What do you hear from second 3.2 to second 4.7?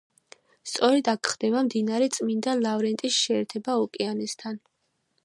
შეერთება ოკეანესთან.